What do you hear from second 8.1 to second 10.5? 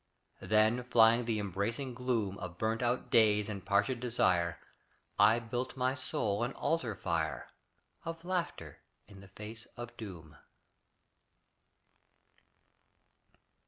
laughter in the face of doom.